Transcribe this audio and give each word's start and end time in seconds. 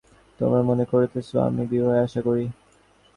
তোমরা 0.39 0.61
মনে 0.69 0.85
করিতেছ, 0.91 1.29
আমি 1.47 1.63
বিবাহের 1.71 2.05
আশা 2.05 2.21
করি? 2.27 2.45